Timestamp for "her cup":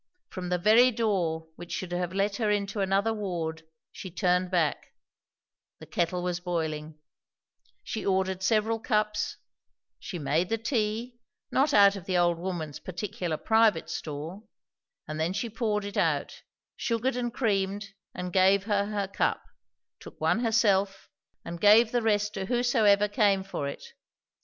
18.87-19.43